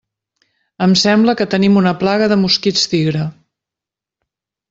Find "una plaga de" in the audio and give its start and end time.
1.83-2.39